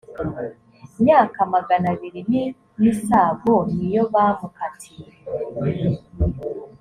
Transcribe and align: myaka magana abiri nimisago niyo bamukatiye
myaka 1.01 1.39
magana 1.53 1.85
abiri 1.93 2.21
nimisago 2.29 3.53
niyo 3.75 4.03
bamukatiye 4.13 5.07